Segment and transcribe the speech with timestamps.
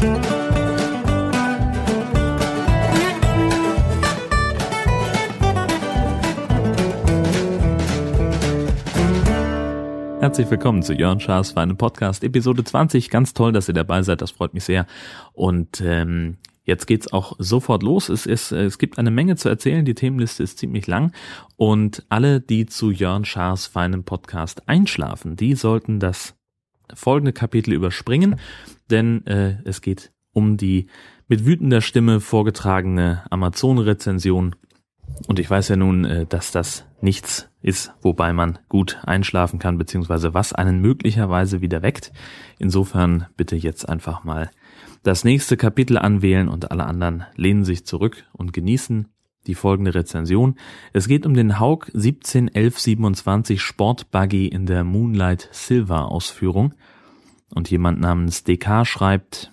[0.00, 0.16] Herzlich
[10.50, 13.10] willkommen zu Jörn Schaas für einen Podcast, Episode 20.
[13.10, 14.86] Ganz toll, dass ihr dabei seid, das freut mich sehr.
[15.34, 18.08] Und ähm, jetzt geht's auch sofort los.
[18.08, 21.12] Es, ist, es gibt eine Menge zu erzählen, die Themenliste ist ziemlich lang.
[21.56, 26.36] Und alle, die zu Jörn Schaas feinem Podcast einschlafen, die sollten das
[26.94, 28.36] folgende Kapitel überspringen,
[28.90, 30.86] denn äh, es geht um die
[31.28, 34.56] mit wütender Stimme vorgetragene Amazon-Rezension.
[35.26, 39.78] Und ich weiß ja nun, äh, dass das nichts ist, wobei man gut einschlafen kann,
[39.78, 42.12] beziehungsweise was einen möglicherweise wieder weckt.
[42.58, 44.50] Insofern bitte jetzt einfach mal
[45.02, 49.08] das nächste Kapitel anwählen und alle anderen lehnen sich zurück und genießen
[49.46, 50.56] die folgende Rezension.
[50.92, 56.74] Es geht um den Haug 171127 Sportbuggy in der Moonlight Silver Ausführung.
[57.54, 59.52] Und jemand namens DK schreibt,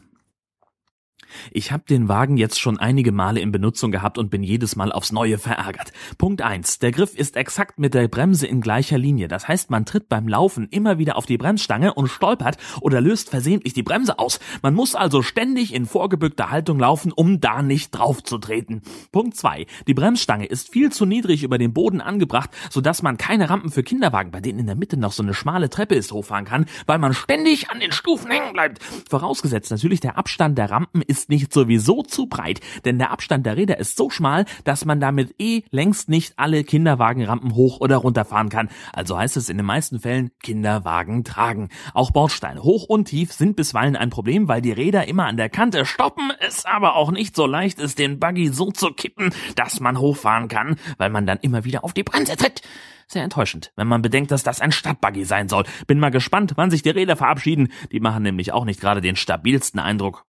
[1.51, 4.91] ich habe den Wagen jetzt schon einige Male in Benutzung gehabt und bin jedes Mal
[4.91, 5.91] aufs Neue verärgert.
[6.17, 9.27] Punkt eins: Der Griff ist exakt mit der Bremse in gleicher Linie.
[9.27, 13.29] Das heißt, man tritt beim Laufen immer wieder auf die Bremsstange und stolpert oder löst
[13.29, 14.39] versehentlich die Bremse aus.
[14.61, 18.81] Man muss also ständig in vorgebückter Haltung laufen, um da nicht drauf zu treten.
[19.11, 23.49] Punkt zwei: Die Bremsstange ist viel zu niedrig über den Boden angebracht, sodass man keine
[23.49, 26.45] Rampen für Kinderwagen, bei denen in der Mitte noch so eine schmale Treppe ist, hochfahren
[26.45, 28.83] kann, weil man ständig an den Stufen hängen bleibt.
[29.09, 33.45] Vorausgesetzt natürlich, der Abstand der Rampen ist ist nicht sowieso zu breit, denn der Abstand
[33.45, 37.97] der Räder ist so schmal, dass man damit eh längst nicht alle Kinderwagenrampen hoch oder
[37.97, 38.69] runter fahren kann.
[38.93, 41.69] Also heißt es in den meisten Fällen Kinderwagen tragen.
[41.93, 45.49] Auch Bordsteine hoch und tief sind bisweilen ein Problem, weil die Räder immer an der
[45.49, 49.79] Kante stoppen, es aber auch nicht so leicht ist, den Buggy so zu kippen, dass
[49.79, 52.61] man hochfahren kann, weil man dann immer wieder auf die Bremse tritt.
[53.09, 55.63] Sehr enttäuschend, wenn man bedenkt, dass das ein Stadtbuggy sein soll.
[55.87, 57.69] Bin mal gespannt, wann sich die Räder verabschieden.
[57.91, 60.25] Die machen nämlich auch nicht gerade den stabilsten Eindruck.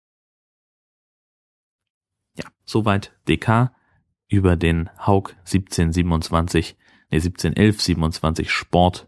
[2.65, 3.71] Soweit DK
[4.27, 6.75] über den Haug 1727,
[7.11, 9.07] nee 171127 Sport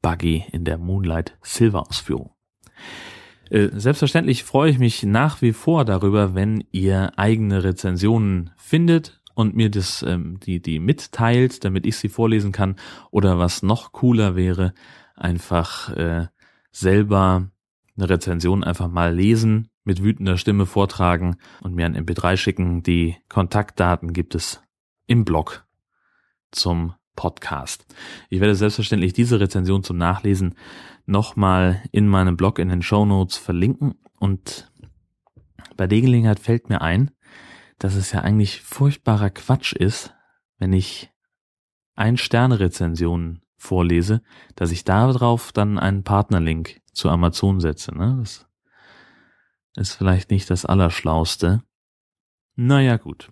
[0.00, 2.30] Buggy in der Moonlight Silver Ausführung.
[3.50, 9.54] Äh, selbstverständlich freue ich mich nach wie vor darüber, wenn ihr eigene Rezensionen findet und
[9.54, 12.76] mir das ähm, die die mitteilt, damit ich sie vorlesen kann.
[13.10, 14.74] Oder was noch cooler wäre,
[15.14, 16.26] einfach äh,
[16.70, 17.50] selber
[17.96, 22.82] eine Rezension einfach mal lesen, mit wütender Stimme vortragen und mir ein MP3 schicken.
[22.82, 24.62] Die Kontaktdaten gibt es
[25.06, 25.66] im Blog
[26.50, 27.86] zum Podcast.
[28.30, 30.54] Ich werde selbstverständlich diese Rezension zum Nachlesen
[31.04, 34.70] nochmal in meinem Blog in den Show Notes verlinken und
[35.76, 37.10] bei der Gelegenheit fällt mir ein,
[37.78, 40.14] dass es ja eigentlich furchtbarer Quatsch ist,
[40.58, 41.10] wenn ich
[41.94, 44.22] ein Sterne Rezensionen vorlese,
[44.54, 47.96] dass ich darauf dann einen Partnerlink zu Amazon setze.
[47.96, 48.16] Ne?
[48.20, 48.46] Das
[49.76, 51.62] ist vielleicht nicht das Allerschlauste.
[52.56, 53.30] Naja, gut.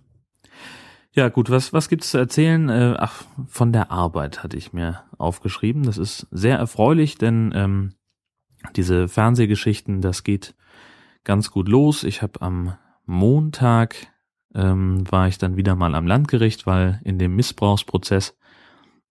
[1.13, 2.69] Ja, gut, was, was gibt's zu erzählen?
[2.69, 5.83] Äh, ach, von der Arbeit hatte ich mir aufgeschrieben.
[5.83, 7.95] Das ist sehr erfreulich, denn ähm,
[8.75, 10.55] diese Fernsehgeschichten, das geht
[11.23, 12.03] ganz gut los.
[12.03, 14.07] Ich habe am Montag
[14.55, 18.37] ähm, war ich dann wieder mal am Landgericht, weil in dem Missbrauchsprozess,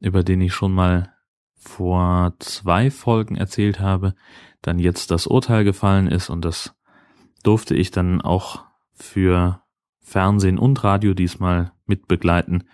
[0.01, 1.13] über den ich schon mal
[1.57, 4.15] vor zwei Folgen erzählt habe,
[4.63, 6.75] dann jetzt das Urteil gefallen ist und das
[7.43, 9.63] durfte ich dann auch für
[10.01, 12.65] Fernsehen und Radio diesmal mitbegleiten.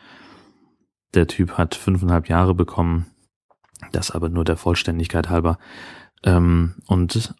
[1.15, 3.06] Der Typ hat fünfeinhalb Jahre bekommen,
[3.93, 5.59] das aber nur der Vollständigkeit halber.
[6.25, 7.34] Ähm, und es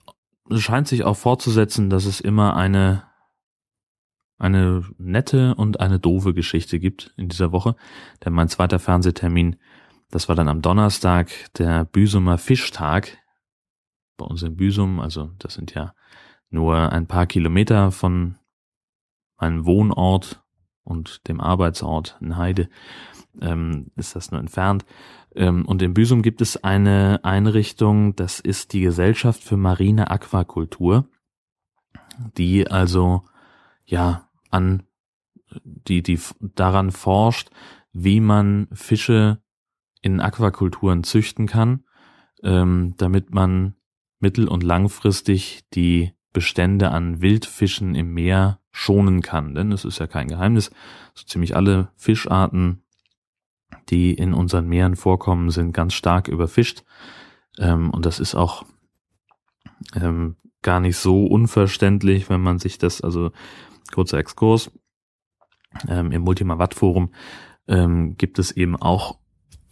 [0.57, 3.05] scheint sich auch fortzusetzen, dass es immer eine
[4.39, 7.75] eine nette und eine doofe Geschichte gibt in dieser Woche.
[8.25, 9.57] Denn mein zweiter Fernsehtermin,
[10.11, 13.19] das war dann am Donnerstag, der Büsumer Fischtag.
[14.19, 15.95] Bei uns in Büsum, also das sind ja
[16.51, 18.37] nur ein paar Kilometer von
[19.39, 20.43] meinem Wohnort
[20.85, 22.69] und dem Arbeitsort in Heide
[23.41, 24.85] ähm, ist das nur entfernt.
[25.35, 31.09] Ähm, und in Büsum gibt es eine Einrichtung, das ist die Gesellschaft für marine Aquakultur,
[32.37, 33.25] die also
[33.85, 34.85] ja an
[35.65, 37.51] die die daran forscht,
[37.93, 39.43] wie man Fische
[40.01, 41.85] in Aquakulturen züchten kann,
[42.43, 43.75] ähm, damit man
[44.19, 49.55] mittel- und langfristig die Bestände an Wildfischen im Meer schonen kann.
[49.55, 50.71] Denn es ist ja kein Geheimnis,
[51.15, 52.83] so ziemlich alle Fischarten,
[53.89, 56.85] die in unseren Meeren vorkommen, sind ganz stark überfischt.
[57.59, 58.67] Ähm, und das ist auch
[59.95, 63.31] ähm, gar nicht so unverständlich, wenn man sich das, also
[63.95, 64.71] kurzer Exkurs,
[65.89, 67.15] ähm, im Multima Watt Forum
[67.67, 69.19] ähm, gibt es eben auch,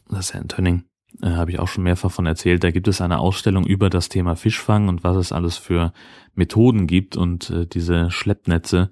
[0.09, 0.85] das ist ja in Tönning,
[1.23, 2.65] äh, habe ich auch schon mehrfach von erzählt.
[2.65, 5.93] Da gibt es eine Ausstellung über das Thema Fischfang und was es alles für
[6.35, 8.91] Methoden gibt und äh, diese Schleppnetze.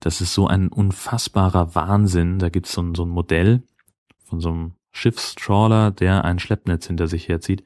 [0.00, 2.38] Das ist so ein unfassbarer Wahnsinn.
[2.38, 3.62] Da gibt es so, ein, so ein Modell
[4.24, 7.64] von so einem Schiffstrawler, der ein Schleppnetz hinter sich herzieht.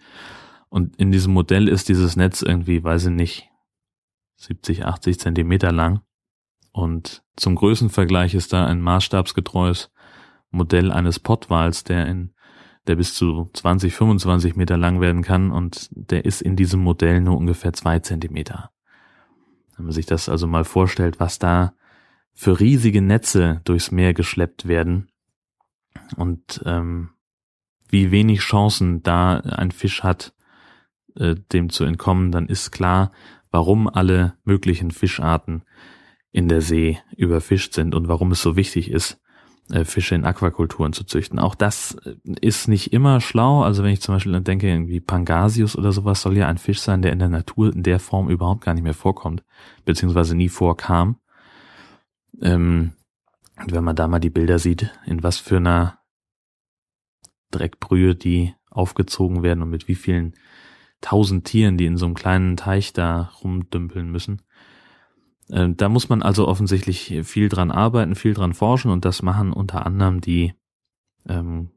[0.68, 3.50] Und in diesem Modell ist dieses Netz irgendwie, weiß ich nicht,
[4.36, 6.00] 70, 80 Zentimeter lang.
[6.72, 9.90] Und zum Größenvergleich ist da ein maßstabsgetreues
[10.50, 12.32] Modell eines Pottwals, der in
[12.88, 17.20] der bis zu 20, 25 Meter lang werden kann und der ist in diesem Modell
[17.20, 18.70] nur ungefähr zwei Zentimeter.
[19.76, 21.74] Wenn man sich das also mal vorstellt, was da
[22.32, 25.08] für riesige Netze durchs Meer geschleppt werden
[26.16, 27.10] und ähm,
[27.88, 30.34] wie wenig Chancen da ein Fisch hat,
[31.16, 33.12] äh, dem zu entkommen, dann ist klar,
[33.50, 35.62] warum alle möglichen Fischarten
[36.30, 39.20] in der See überfischt sind und warum es so wichtig ist,
[39.84, 41.38] Fische in Aquakulturen zu züchten.
[41.38, 43.62] Auch das äh, ist nicht immer schlau.
[43.62, 47.02] Also wenn ich zum Beispiel denke, irgendwie Pangasius oder sowas soll ja ein Fisch sein,
[47.02, 49.44] der in der Natur in der Form überhaupt gar nicht mehr vorkommt,
[49.84, 51.18] beziehungsweise nie vorkam.
[52.40, 52.92] Ähm,
[53.66, 55.98] wenn man da mal die Bilder sieht, in was für einer
[57.50, 60.34] Dreckbrühe die aufgezogen werden und mit wie vielen
[61.00, 64.42] tausend Tieren, die in so einem kleinen Teich da rumdümpeln müssen.
[65.50, 69.52] Äh, da muss man also offensichtlich viel dran arbeiten, viel dran forschen und das machen
[69.52, 70.54] unter anderem die
[71.28, 71.70] ähm,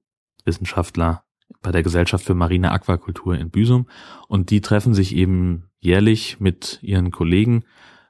[0.46, 1.24] Wissenschaftler
[1.62, 3.88] bei der Gesellschaft für marine Aquakultur in Büsum
[4.28, 7.66] und die treffen sich eben jährlich mit ihren Kollegen.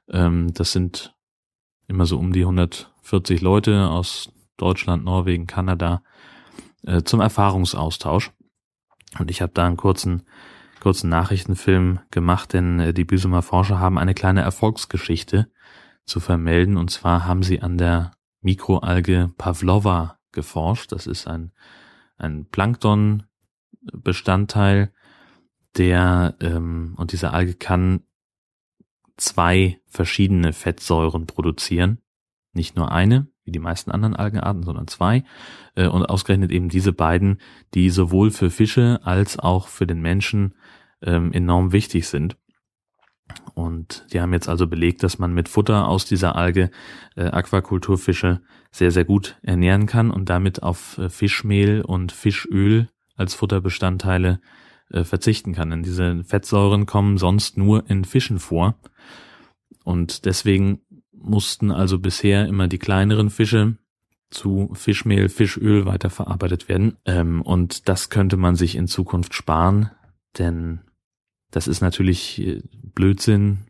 [0.08, 1.14] Ähm, das sind
[1.88, 6.02] immer so um die 140 Leute aus Deutschland, Norwegen, Kanada
[6.84, 8.30] äh, zum Erfahrungsaustausch.
[9.18, 10.22] Und ich habe da einen kurzen
[10.82, 15.48] kurzen Nachrichtenfilm gemacht, denn äh, die Büsumer Forscher haben eine kleine Erfolgsgeschichte
[16.04, 16.76] zu vermelden.
[16.76, 20.90] Und zwar haben sie an der Mikroalge Pavlova geforscht.
[20.90, 21.52] Das ist ein,
[22.16, 24.92] ein Plankton-Bestandteil,
[25.76, 28.02] der, ähm, und diese Alge kann
[29.16, 32.02] zwei verschiedene Fettsäuren produzieren.
[32.54, 35.24] Nicht nur eine, wie die meisten anderen Algenarten, sondern zwei.
[35.74, 37.38] Äh, und ausgerechnet eben diese beiden,
[37.74, 40.54] die sowohl für Fische als auch für den Menschen
[41.02, 42.36] ähm, enorm wichtig sind.
[43.54, 46.70] Und die haben jetzt also belegt, dass man mit Futter aus dieser Alge
[47.16, 53.34] äh, Aquakulturfische sehr, sehr gut ernähren kann und damit auf äh, Fischmehl und Fischöl als
[53.34, 54.40] Futterbestandteile
[55.04, 55.70] verzichten kann.
[55.70, 58.74] Denn diese Fettsäuren kommen sonst nur in Fischen vor.
[59.84, 60.82] Und deswegen
[61.22, 63.76] mussten also bisher immer die kleineren Fische
[64.30, 66.96] zu Fischmehl, Fischöl weiterverarbeitet werden.
[67.04, 69.90] Ähm, und das könnte man sich in Zukunft sparen,
[70.38, 70.80] denn
[71.50, 72.62] das ist natürlich äh,
[72.94, 73.66] Blödsinn.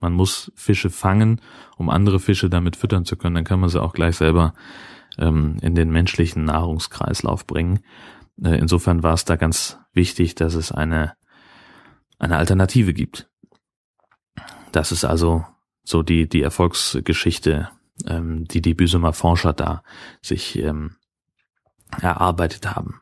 [0.00, 1.40] Man muss Fische fangen,
[1.76, 3.36] um andere Fische damit füttern zu können.
[3.36, 4.52] Dann kann man sie auch gleich selber
[5.16, 7.80] ähm, in den menschlichen Nahrungskreislauf bringen.
[8.42, 11.14] Äh, insofern war es da ganz wichtig, dass es eine,
[12.18, 13.30] eine Alternative gibt.
[14.72, 15.44] Das ist also
[15.84, 17.70] so die, die Erfolgsgeschichte,
[18.06, 19.82] ähm, die die Büsumer Forscher da
[20.20, 20.96] sich ähm,
[22.00, 23.00] erarbeitet haben.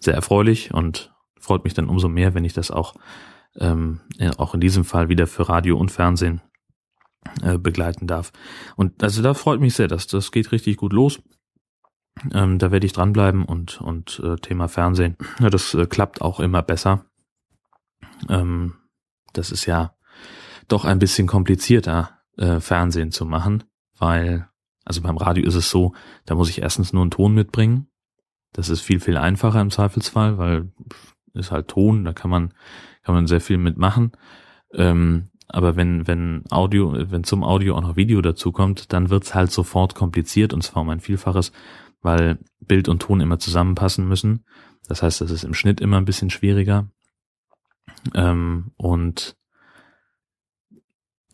[0.00, 2.94] Sehr erfreulich und freut mich dann umso mehr, wenn ich das auch,
[3.58, 4.00] ähm,
[4.38, 6.40] auch in diesem Fall wieder für Radio und Fernsehen
[7.42, 8.32] äh, begleiten darf.
[8.76, 11.22] Und also da freut mich sehr, dass das geht richtig gut los.
[12.32, 16.38] Ähm, da werde ich dranbleiben und, und äh, Thema Fernsehen, ja, das äh, klappt auch
[16.38, 17.06] immer besser.
[18.28, 18.74] Ähm,
[19.32, 19.94] das ist ja
[20.68, 23.64] doch ein bisschen komplizierter, äh, Fernsehen zu machen,
[23.98, 24.48] weil,
[24.84, 25.94] also beim Radio ist es so,
[26.26, 27.88] da muss ich erstens nur einen Ton mitbringen.
[28.52, 30.72] Das ist viel, viel einfacher im Zweifelsfall, weil
[31.32, 32.54] ist halt Ton, da kann man,
[33.02, 34.12] kann man sehr viel mitmachen.
[34.72, 39.34] Ähm, aber wenn, wenn Audio, wenn zum Audio auch noch Video dazu kommt, dann wird's
[39.34, 41.52] halt sofort kompliziert und zwar um ein Vielfaches,
[42.00, 44.44] weil Bild und Ton immer zusammenpassen müssen.
[44.88, 46.88] Das heißt, das ist im Schnitt immer ein bisschen schwieriger.
[48.14, 49.36] Ähm, und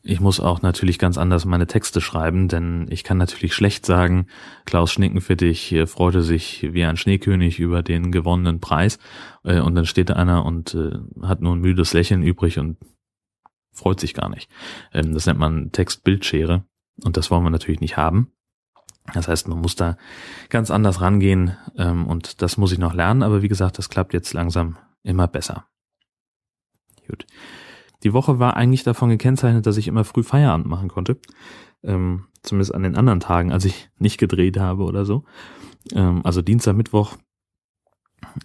[0.03, 4.27] ich muss auch natürlich ganz anders meine Texte schreiben, denn ich kann natürlich schlecht sagen,
[4.65, 8.99] Klaus Schnickenfittich freute sich wie ein Schneekönig über den gewonnenen Preis
[9.45, 10.93] äh, und dann steht da einer und äh,
[11.23, 12.79] hat nur ein müdes Lächeln übrig und
[13.73, 14.51] freut sich gar nicht.
[14.93, 16.65] Ähm, das nennt man Text-Bildschere
[17.05, 18.33] und das wollen wir natürlich nicht haben.
[19.13, 19.97] Das heißt, man muss da
[20.49, 24.15] ganz anders rangehen ähm, und das muss ich noch lernen, aber wie gesagt, das klappt
[24.15, 25.67] jetzt langsam immer besser.
[27.07, 27.27] Gut.
[28.03, 31.19] Die Woche war eigentlich davon gekennzeichnet, dass ich immer früh Feierabend machen konnte.
[31.83, 35.25] Ähm, zumindest an den anderen Tagen, als ich nicht gedreht habe oder so.
[35.93, 37.17] Ähm, also Dienstag, Mittwoch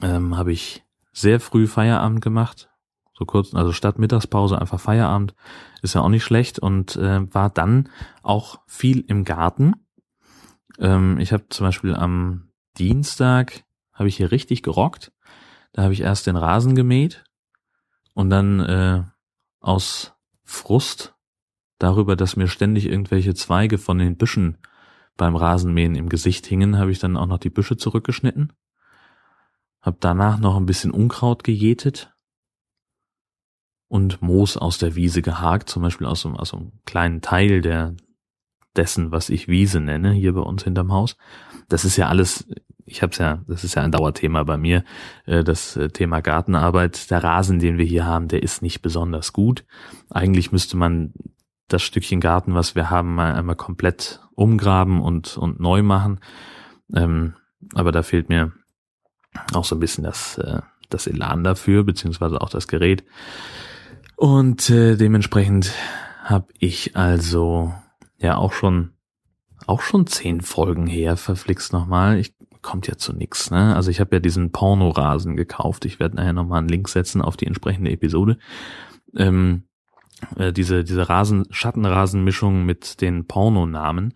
[0.01, 2.69] ähm, habe ich sehr früh Feierabend gemacht.
[3.17, 5.35] So kurz, also statt Mittagspause einfach Feierabend.
[5.81, 7.89] Ist ja auch nicht schlecht und äh, war dann
[8.23, 9.73] auch viel im Garten.
[10.79, 15.13] Ähm, ich habe zum Beispiel am Dienstag habe ich hier richtig gerockt.
[15.71, 17.23] Da habe ich erst den Rasen gemäht
[18.13, 19.03] und dann äh,
[19.65, 21.15] aus Frust
[21.79, 24.57] darüber, dass mir ständig irgendwelche Zweige von den Büschen
[25.17, 28.53] beim Rasenmähen im Gesicht hingen, habe ich dann auch noch die Büsche zurückgeschnitten.
[29.81, 32.13] Hab danach noch ein bisschen Unkraut gejätet
[33.87, 37.61] und Moos aus der Wiese gehakt, zum Beispiel aus so, aus so einem kleinen Teil
[37.61, 37.95] der
[38.77, 41.17] dessen, was ich Wiese nenne, hier bei uns hinterm Haus.
[41.69, 42.47] Das ist ja alles,
[42.85, 44.83] ich habe es ja, das ist ja ein Dauerthema bei mir,
[45.25, 47.09] äh, das äh, Thema Gartenarbeit.
[47.09, 49.65] Der Rasen, den wir hier haben, der ist nicht besonders gut.
[50.09, 51.13] Eigentlich müsste man
[51.67, 56.19] das Stückchen Garten, was wir haben, mal einmal komplett umgraben und, und neu machen.
[56.93, 57.33] Ähm,
[57.73, 58.51] aber da fehlt mir
[59.53, 63.03] auch so ein bisschen das, äh, das Elan dafür, beziehungsweise auch das Gerät.
[64.17, 65.73] Und dementsprechend
[66.23, 67.73] habe ich also
[68.17, 68.91] ja auch schon
[69.67, 72.19] auch schon zehn Folgen her, verflixt nochmal.
[72.19, 73.75] Ich kommt ja zu nix, ne?
[73.75, 75.85] Also ich habe ja diesen Pornorasen gekauft.
[75.85, 78.39] Ich werde nachher nochmal einen Link setzen auf die entsprechende Episode.
[79.15, 79.63] Ähm,
[80.35, 84.15] äh, diese, diese Rasen, Schattenrasenmischung mit den Pornonamen.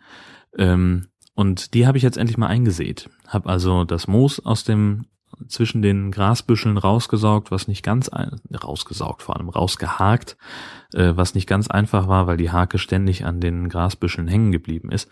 [0.58, 3.10] Ähm, und die habe ich jetzt endlich mal eingesät.
[3.27, 5.06] Hab also das Moos aus dem
[5.48, 10.38] zwischen den Grasbüscheln rausgesaugt, was nicht ganz ein, rausgesaugt, vor allem rausgehakt,
[10.93, 14.91] äh, was nicht ganz einfach war, weil die Hake ständig an den Grasbüscheln hängen geblieben
[14.91, 15.10] ist.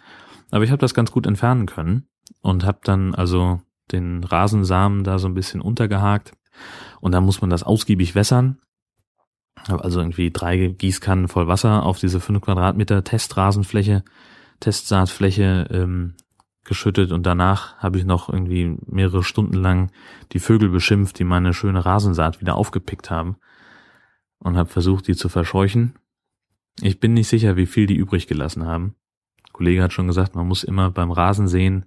[0.52, 2.08] Aber ich habe das ganz gut entfernen können
[2.42, 6.34] und habe dann also den Rasensamen da so ein bisschen untergehakt
[7.00, 8.60] und dann muss man das ausgiebig wässern
[9.70, 14.04] habe also irgendwie drei Gießkannen voll Wasser auf diese fünf Quadratmeter Testrasenfläche,
[14.60, 16.16] Testsaatfläche ähm,
[16.68, 19.92] geschüttet und danach habe ich noch irgendwie mehrere Stunden lang
[20.34, 23.38] die Vögel beschimpft, die meine schöne Rasensaat wieder aufgepickt haben
[24.40, 25.96] und habe versucht, die zu verscheuchen.
[26.82, 28.96] Ich bin nicht sicher, wie viel die übrig gelassen haben.
[29.48, 31.86] Der Kollege hat schon gesagt, man muss immer beim Rasensehen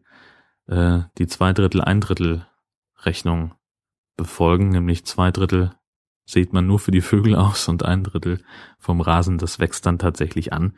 [0.67, 2.47] äh, die zwei Drittel, ein Drittel
[3.03, 3.55] Rechnung
[4.17, 5.71] befolgen, nämlich zwei Drittel
[6.27, 8.43] sieht man nur für die Vögel aus und ein Drittel
[8.79, 10.75] vom Rasen, das wächst dann tatsächlich an.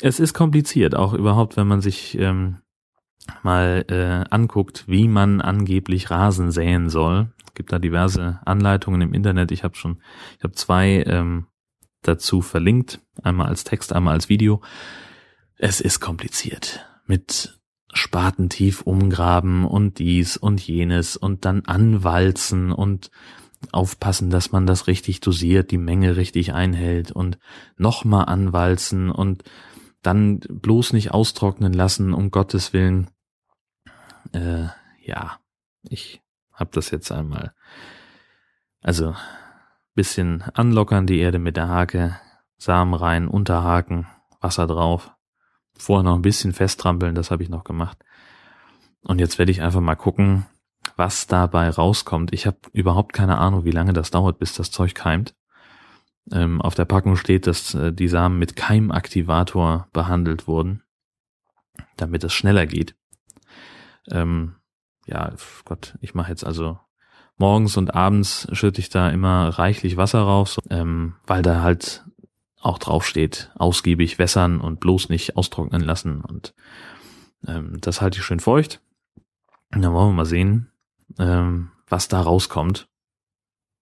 [0.00, 2.58] Es ist kompliziert, auch überhaupt, wenn man sich ähm,
[3.42, 7.32] mal äh, anguckt, wie man angeblich Rasen säen soll.
[7.46, 9.52] Es gibt da diverse Anleitungen im Internet.
[9.52, 10.00] Ich habe schon,
[10.38, 11.46] ich habe zwei ähm,
[12.02, 14.62] dazu verlinkt, einmal als Text, einmal als Video.
[15.56, 17.60] Es ist kompliziert mit
[17.92, 23.10] Spatentief umgraben und dies und jenes und dann anwalzen und
[23.70, 27.38] aufpassen, dass man das richtig dosiert, die Menge richtig einhält und
[27.76, 29.44] nochmal anwalzen und
[30.02, 33.10] dann bloß nicht austrocknen lassen, um Gottes Willen.
[34.32, 34.66] Äh,
[35.04, 35.38] ja,
[35.82, 37.54] ich hab das jetzt einmal.
[38.80, 39.14] Also
[39.94, 42.18] bisschen anlockern die Erde mit der Hake,
[42.56, 44.06] Samen rein, unterhaken,
[44.40, 45.12] Wasser drauf.
[45.76, 47.98] Vorher noch ein bisschen festtrampeln, das habe ich noch gemacht.
[49.02, 50.46] Und jetzt werde ich einfach mal gucken,
[50.96, 52.32] was dabei rauskommt.
[52.32, 55.34] Ich habe überhaupt keine Ahnung, wie lange das dauert, bis das Zeug keimt.
[56.30, 60.82] Ähm, auf der Packung steht, dass äh, die Samen mit Keimaktivator behandelt wurden,
[61.96, 62.94] damit es schneller geht.
[64.10, 64.54] Ähm,
[65.06, 65.32] ja,
[65.64, 66.78] Gott, ich mache jetzt also
[67.36, 72.04] morgens und abends schütte ich da immer reichlich Wasser rauf, ähm, weil da halt
[72.60, 76.20] auch drauf steht, ausgiebig wässern und bloß nicht austrocknen lassen.
[76.20, 76.54] Und
[77.46, 78.80] ähm, das halte ich schön feucht.
[79.74, 80.70] Und dann wollen wir mal sehen,
[81.18, 82.88] ähm, was da rauskommt.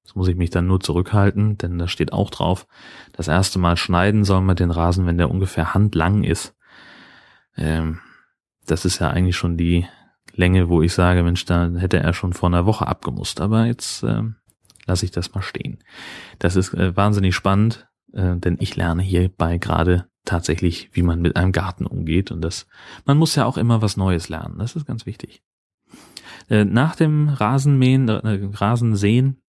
[0.04, 2.66] Das muss ich mich dann nur zurückhalten, denn da steht auch drauf,
[3.12, 6.57] das erste Mal schneiden soll man den Rasen, wenn der ungefähr handlang ist.
[7.57, 8.00] Ähm,
[8.66, 9.87] das ist ja eigentlich schon die
[10.35, 13.40] Länge, wo ich sage, Mensch, da hätte er schon vor einer Woche abgemusst.
[13.40, 14.37] Aber jetzt ähm,
[14.87, 15.78] lasse ich das mal stehen.
[16.38, 21.37] Das ist äh, wahnsinnig spannend, äh, denn ich lerne hierbei gerade tatsächlich, wie man mit
[21.37, 22.30] einem Garten umgeht.
[22.30, 22.66] Und das,
[23.04, 24.59] man muss ja auch immer was Neues lernen.
[24.59, 25.42] Das ist ganz wichtig.
[26.49, 29.42] Äh, nach dem Rasenmähen, äh, Rasensehen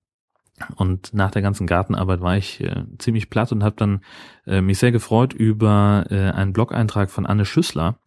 [0.75, 4.01] und nach der ganzen Gartenarbeit war ich äh, ziemlich platt und habe dann
[4.46, 8.00] äh, mich sehr gefreut über äh, einen Blog-Eintrag von Anne Schüssler,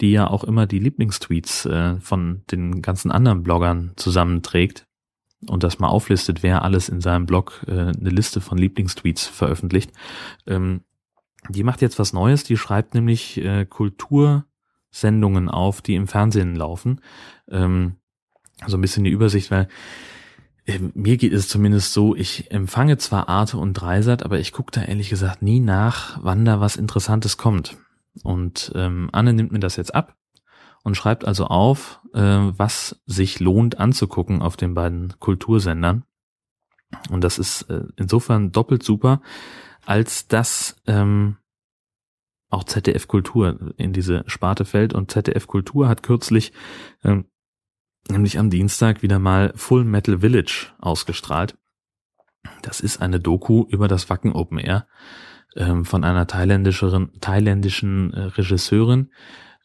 [0.00, 4.86] die ja auch immer die Lieblingstweets äh, von den ganzen anderen Bloggern zusammenträgt
[5.46, 9.92] und das mal auflistet, wer alles in seinem Blog äh, eine Liste von Lieblingstweets veröffentlicht.
[10.46, 10.82] Ähm,
[11.48, 17.00] die macht jetzt was Neues, die schreibt nämlich äh, Kultursendungen auf, die im Fernsehen laufen.
[17.48, 17.96] Ähm,
[18.66, 19.68] so ein bisschen die Übersicht, weil
[20.94, 24.82] mir geht es zumindest so, ich empfange zwar Arte und Dreisat, aber ich gucke da
[24.82, 27.76] ehrlich gesagt nie nach, wann da was Interessantes kommt.
[28.22, 30.16] Und ähm, Anne nimmt mir das jetzt ab
[30.82, 36.04] und schreibt also auf, äh, was sich lohnt anzugucken auf den beiden Kultursendern.
[37.10, 39.20] Und das ist äh, insofern doppelt super,
[39.86, 41.36] als dass ähm,
[42.50, 44.94] auch ZDF Kultur in diese Sparte fällt.
[44.94, 46.52] Und ZDF Kultur hat kürzlich
[47.04, 47.26] ähm,
[48.10, 51.56] nämlich am Dienstag wieder mal Full Metal Village ausgestrahlt.
[52.62, 54.86] Das ist eine Doku über das Wacken Open Air
[55.56, 59.10] ähm, von einer thailändischen, thailändischen äh, Regisseurin,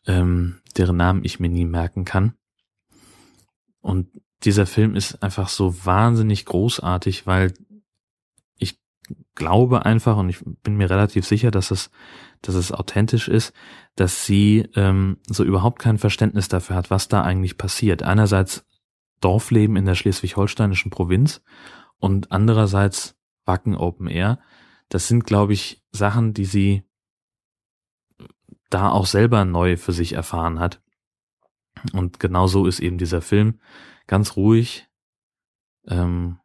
[0.05, 2.33] ähm, deren Namen ich mir nie merken kann.
[3.81, 4.09] Und
[4.43, 7.53] dieser Film ist einfach so wahnsinnig großartig, weil
[8.57, 8.79] ich
[9.35, 11.91] glaube einfach und ich bin mir relativ sicher, dass es,
[12.43, 13.53] dass es authentisch ist,
[13.95, 18.03] dass sie ähm, so überhaupt kein Verständnis dafür hat, was da eigentlich passiert.
[18.03, 18.65] Einerseits
[19.19, 21.41] Dorfleben in der schleswig-holsteinischen Provinz
[21.97, 24.39] und andererseits Wacken Open Air.
[24.89, 26.83] Das sind, glaube ich, Sachen, die sie
[28.69, 30.81] da auch selber neu für sich erfahren hat.
[31.93, 33.59] Und genau so ist eben dieser Film.
[34.07, 34.87] Ganz ruhig,
[35.87, 36.39] ähm,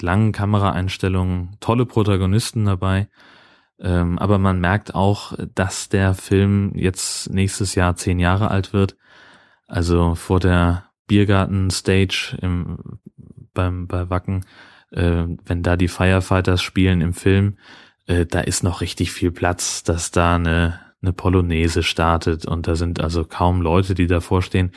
[0.00, 3.08] langen Kameraeinstellungen, tolle Protagonisten dabei.
[3.78, 8.96] Ähm, aber man merkt auch, dass der Film jetzt nächstes Jahr zehn Jahre alt wird.
[9.66, 12.78] Also vor der Biergarten-Stage im,
[13.52, 14.46] beim, bei Wacken,
[14.90, 17.58] äh, wenn da die Firefighters spielen im Film,
[18.06, 22.74] äh, da ist noch richtig viel Platz, dass da eine eine Polonaise startet und da
[22.74, 24.72] sind also kaum Leute, die davor stehen.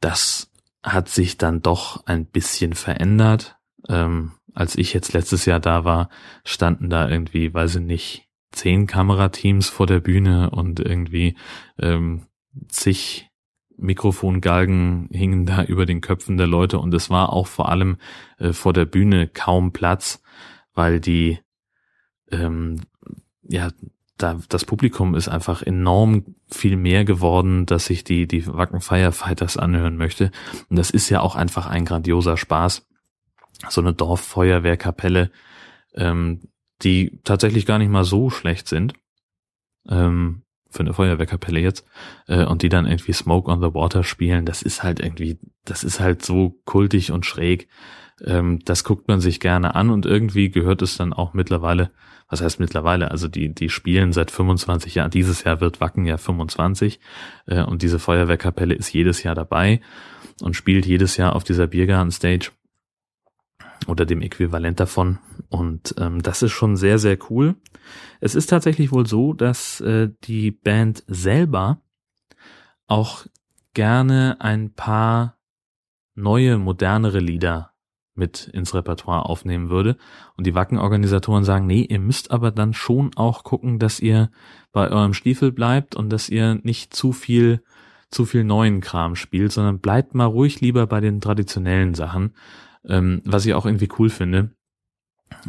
[0.00, 0.50] Das
[0.82, 3.56] hat sich dann doch ein bisschen verändert.
[3.88, 6.08] Ähm, als ich jetzt letztes Jahr da war,
[6.44, 11.36] standen da irgendwie, weiß ich nicht, zehn Kamerateams vor der Bühne und irgendwie
[11.78, 12.26] ähm,
[12.68, 13.30] zig
[13.76, 17.98] Mikrofongalgen hingen da über den Köpfen der Leute und es war auch vor allem
[18.38, 20.20] äh, vor der Bühne kaum Platz,
[20.74, 21.38] weil die
[22.30, 22.80] ähm,
[23.42, 23.70] ja
[24.18, 29.56] da, das Publikum ist einfach enorm viel mehr geworden, dass ich die, die Wacken Firefighters
[29.56, 30.32] anhören möchte.
[30.68, 32.87] Und das ist ja auch einfach ein grandioser Spaß.
[33.68, 35.30] So eine Dorffeuerwehrkapelle,
[35.94, 36.40] ähm,
[36.82, 38.94] die tatsächlich gar nicht mal so schlecht sind.
[39.88, 41.86] Ähm, für eine Feuerwehrkapelle jetzt
[42.26, 45.82] äh, und die dann irgendwie Smoke on the Water spielen, das ist halt irgendwie, das
[45.82, 47.68] ist halt so kultig und schräg.
[48.22, 51.90] Ähm, das guckt man sich gerne an und irgendwie gehört es dann auch mittlerweile
[52.28, 53.10] was heißt mittlerweile?
[53.10, 55.10] Also die, die spielen seit 25 Jahren.
[55.10, 57.00] Dieses Jahr wird Wacken ja 25
[57.46, 59.80] äh, und diese Feuerwehrkapelle ist jedes Jahr dabei
[60.42, 62.50] und spielt jedes Jahr auf dieser Biergarten-Stage
[63.88, 65.18] oder dem Äquivalent davon.
[65.48, 67.56] Und ähm, das ist schon sehr, sehr cool.
[68.20, 71.80] Es ist tatsächlich wohl so, dass äh, die Band selber
[72.86, 73.26] auch
[73.74, 75.38] gerne ein paar
[76.14, 77.72] neue, modernere Lieder
[78.14, 79.96] mit ins Repertoire aufnehmen würde.
[80.36, 84.30] Und die Wacken-Organisatoren sagen, nee, ihr müsst aber dann schon auch gucken, dass ihr
[84.72, 87.62] bei eurem Stiefel bleibt und dass ihr nicht zu viel,
[88.10, 92.34] zu viel neuen Kram spielt, sondern bleibt mal ruhig lieber bei den traditionellen Sachen,
[92.86, 94.50] ähm, was ich auch irgendwie cool finde,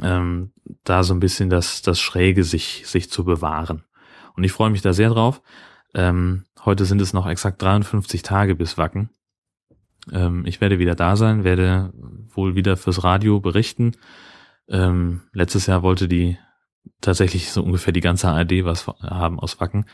[0.01, 0.51] ähm,
[0.83, 3.83] da so ein bisschen das, das Schräge sich, sich zu bewahren.
[4.35, 5.41] Und ich freue mich da sehr drauf.
[5.93, 9.09] Ähm, heute sind es noch exakt 53 Tage bis Wacken.
[10.11, 11.93] Ähm, ich werde wieder da sein, werde
[12.33, 13.93] wohl wieder fürs Radio berichten.
[14.67, 16.37] Ähm, letztes Jahr wollte die
[17.01, 19.85] tatsächlich so ungefähr die ganze ARD was haben aus Wacken.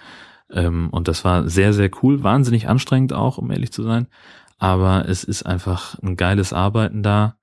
[0.52, 4.08] Ähm, und das war sehr, sehr cool, wahnsinnig anstrengend auch, um ehrlich zu sein.
[4.58, 7.38] Aber es ist einfach ein geiles Arbeiten da,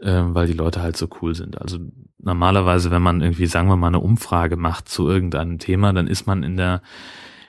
[0.00, 1.60] ähm, weil die Leute halt so cool sind.
[1.60, 1.78] Also
[2.18, 6.26] normalerweise, wenn man irgendwie, sagen wir mal, eine Umfrage macht zu irgendeinem Thema, dann ist
[6.26, 6.82] man in der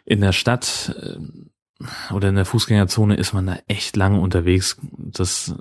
[0.06, 5.56] in der Stadt äh, oder in der Fußgängerzone ist man da echt lange unterwegs, das,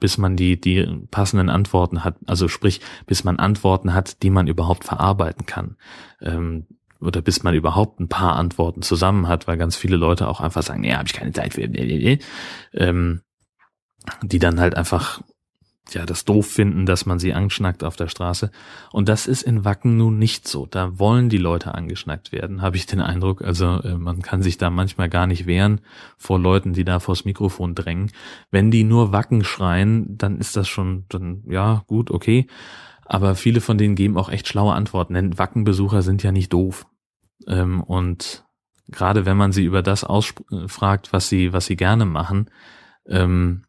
[0.00, 2.16] bis man die, die passenden Antworten hat.
[2.26, 5.76] Also sprich, bis man Antworten hat, die man überhaupt verarbeiten kann.
[6.20, 6.66] Ähm,
[7.00, 10.62] oder bis man überhaupt ein paar Antworten zusammen hat, weil ganz viele Leute auch einfach
[10.62, 11.68] sagen, nee, habe ich keine Zeit für.
[12.72, 13.22] Ähm,
[14.22, 15.20] die dann halt einfach
[15.92, 18.50] ja, das doof finden, dass man sie anschnackt auf der Straße.
[18.92, 20.66] Und das ist in Wacken nun nicht so.
[20.66, 23.42] Da wollen die Leute angeschnackt werden, habe ich den Eindruck.
[23.42, 25.80] Also äh, man kann sich da manchmal gar nicht wehren
[26.16, 28.12] vor Leuten, die da vors Mikrofon drängen.
[28.50, 32.46] Wenn die nur Wacken schreien, dann ist das schon, dann ja, gut, okay.
[33.08, 36.86] Aber viele von denen geben auch echt schlaue Antworten, denn Wackenbesucher sind ja nicht doof.
[37.46, 38.44] Ähm, und
[38.88, 42.50] gerade wenn man sie über das ausfragt, was sie, was sie gerne machen,
[43.06, 43.64] ähm,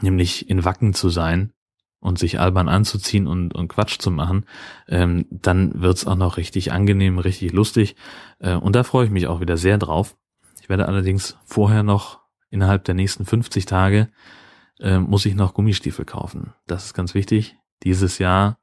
[0.00, 1.52] nämlich in Wacken zu sein
[1.98, 4.46] und sich albern anzuziehen und, und Quatsch zu machen,
[4.86, 7.96] ähm, dann wird's auch noch richtig angenehm, richtig lustig.
[8.38, 10.16] Äh, und da freue ich mich auch wieder sehr drauf.
[10.62, 14.10] Ich werde allerdings vorher noch innerhalb der nächsten 50 Tage
[14.78, 16.52] äh, muss ich noch Gummistiefel kaufen.
[16.68, 17.56] Das ist ganz wichtig.
[17.82, 18.58] Dieses Jahr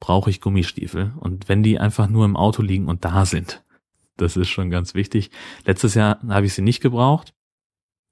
[0.00, 1.12] brauche ich Gummistiefel.
[1.18, 3.64] Und wenn die einfach nur im Auto liegen und da sind,
[4.16, 5.30] das ist schon ganz wichtig.
[5.64, 7.34] Letztes Jahr habe ich sie nicht gebraucht.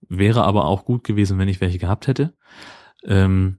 [0.08, 2.34] Wäre aber auch gut gewesen, wenn ich welche gehabt hätte.
[3.04, 3.58] Ähm,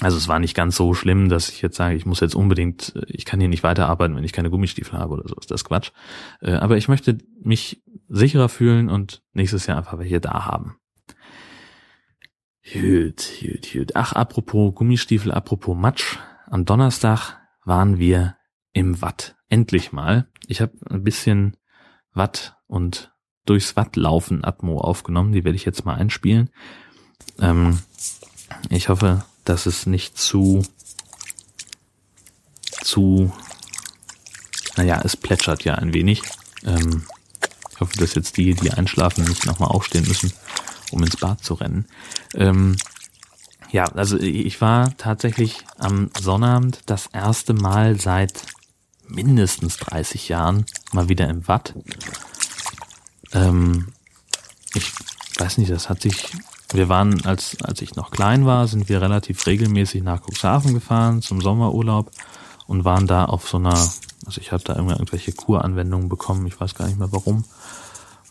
[0.00, 2.94] also es war nicht ganz so schlimm, dass ich jetzt sage, ich muss jetzt unbedingt,
[3.06, 5.36] ich kann hier nicht weiterarbeiten, wenn ich keine Gummistiefel habe oder so.
[5.36, 5.90] Ist das Quatsch.
[6.40, 10.76] Äh, aber ich möchte mich sicherer fühlen und nächstes Jahr einfach welche da haben.
[12.62, 13.96] Gut, gut, gut.
[13.96, 16.18] Ach, apropos Gummistiefel, apropos Matsch.
[16.46, 18.36] Am Donnerstag waren wir
[18.72, 19.36] im Watt.
[19.48, 20.28] Endlich mal.
[20.46, 21.56] Ich habe ein bisschen
[22.12, 23.12] Watt und
[23.46, 25.32] durchs Watt laufen Atmo aufgenommen.
[25.32, 26.50] Die werde ich jetzt mal einspielen.
[27.38, 27.80] Ähm,
[28.68, 30.62] ich hoffe, dass es nicht zu
[32.82, 33.32] zu
[34.76, 36.22] naja, es plätschert ja ein wenig.
[36.64, 37.04] Ähm,
[37.70, 40.32] ich hoffe, dass jetzt die, die einschlafen, nicht nochmal aufstehen müssen,
[40.92, 41.86] um ins Bad zu rennen.
[42.34, 42.76] Ähm,
[43.70, 48.46] ja, also ich war tatsächlich am Sonnabend das erste Mal seit
[49.06, 51.74] mindestens 30 Jahren mal wieder im Watt.
[53.32, 53.88] Ähm,
[54.74, 54.92] ich
[55.38, 56.32] weiß nicht, das hat sich,
[56.72, 61.22] wir waren, als, als ich noch klein war, sind wir relativ regelmäßig nach Cuxhaven gefahren
[61.22, 62.10] zum Sommerurlaub
[62.66, 63.74] und waren da auf so einer,
[64.26, 67.44] also ich habe da irgendwelche Kuranwendungen bekommen, ich weiß gar nicht mehr warum.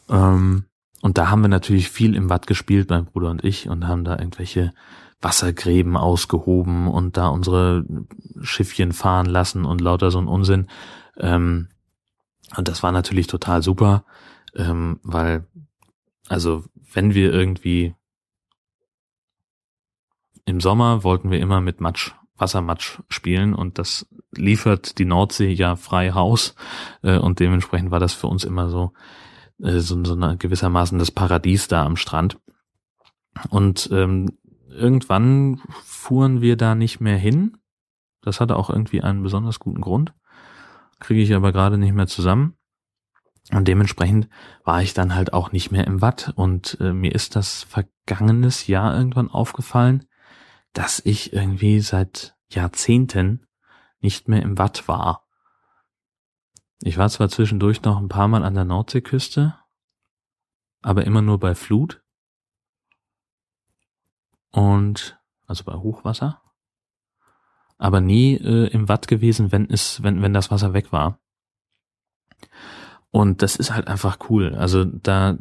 [0.10, 0.66] Ähm,
[1.02, 4.04] und da haben wir natürlich viel im Watt gespielt, mein Bruder und ich, und haben
[4.04, 4.74] da irgendwelche
[5.22, 7.86] Wassergräben ausgehoben und da unsere
[8.42, 10.68] Schiffchen fahren lassen und lauter so ein Unsinn.
[11.18, 11.70] Ähm,
[12.56, 14.06] und das war natürlich total super,
[14.56, 15.46] ähm, weil,
[16.28, 17.96] also wenn wir irgendwie
[20.46, 25.76] im Sommer wollten wir immer mit Matsch, Wassermatsch spielen und das liefert die Nordsee ja
[25.76, 26.56] frei Haus
[27.04, 28.94] äh, und dementsprechend war das für uns immer so,
[29.62, 32.40] äh, so, so eine gewissermaßen das Paradies da am Strand.
[33.50, 34.38] Und ähm,
[34.70, 37.58] irgendwann fuhren wir da nicht mehr hin.
[38.22, 40.14] Das hatte auch irgendwie einen besonders guten Grund.
[41.00, 42.56] Kriege ich aber gerade nicht mehr zusammen.
[43.52, 44.30] Und dementsprechend
[44.64, 46.34] war ich dann halt auch nicht mehr im Watt.
[46.36, 50.06] Und äh, mir ist das vergangenes Jahr irgendwann aufgefallen,
[50.74, 53.46] dass ich irgendwie seit Jahrzehnten
[54.02, 55.26] nicht mehr im Watt war.
[56.82, 59.56] Ich war zwar zwischendurch noch ein paar Mal an der Nordseeküste,
[60.82, 62.02] aber immer nur bei Flut
[64.52, 66.42] und also bei Hochwasser,
[67.78, 71.20] aber nie äh, im Watt gewesen, wenn es, wenn, wenn das Wasser weg war.
[73.12, 74.56] Und das ist halt einfach cool.
[74.56, 75.38] Also da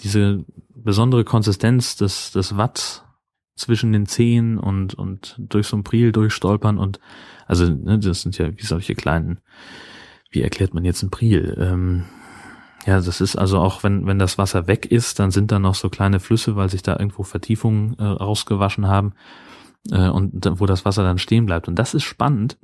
[0.00, 3.06] diese besondere Konsistenz des, des Watt
[3.54, 7.00] zwischen den Zehen und, und durch so ein Priel durchstolpern und
[7.46, 9.40] also ne, das sind ja wie solche kleinen,
[10.32, 11.56] wie erklärt man jetzt ein Priel?
[11.60, 12.04] Ähm,
[12.86, 15.76] ja, das ist also auch, wenn, wenn das Wasser weg ist, dann sind da noch
[15.76, 19.12] so kleine Flüsse, weil sich da irgendwo Vertiefungen äh, rausgewaschen haben
[19.90, 21.68] äh, und wo das Wasser dann stehen bleibt.
[21.68, 22.58] Und das ist spannend,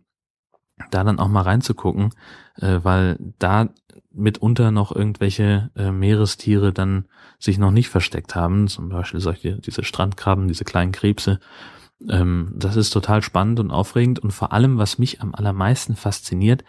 [0.90, 2.11] da dann auch mal reinzugucken,
[2.57, 3.68] äh, weil da
[4.12, 7.04] mitunter noch irgendwelche äh, Meerestiere dann
[7.38, 11.38] sich noch nicht versteckt haben, zum Beispiel solche, diese Strandkrabben, diese kleinen Krebse.
[12.09, 16.64] Ähm, das ist total spannend und aufregend und vor allem, was mich am allermeisten fasziniert,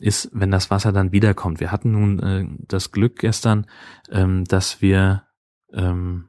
[0.00, 1.60] ist, wenn das Wasser dann wiederkommt.
[1.60, 3.66] Wir hatten nun äh, das Glück gestern,
[4.10, 5.24] ähm, dass wir
[5.72, 6.28] ähm,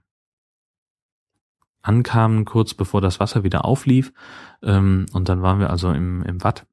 [1.82, 4.14] ankamen kurz bevor das Wasser wieder auflief.
[4.62, 6.66] Ähm, und dann waren wir also im, im Watt